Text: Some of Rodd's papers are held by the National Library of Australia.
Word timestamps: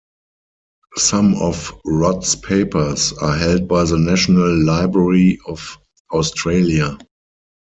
Some 0.97 1.35
of 1.35 1.71
Rodd's 1.85 2.35
papers 2.35 3.13
are 3.13 3.37
held 3.37 3.67
by 3.67 3.83
the 3.83 3.99
National 3.99 4.51
Library 4.65 5.37
of 5.45 5.77
Australia. 6.11 6.97